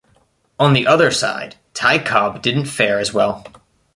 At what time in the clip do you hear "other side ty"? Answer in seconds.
0.87-1.99